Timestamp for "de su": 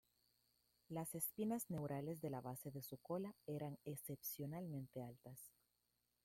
2.71-2.97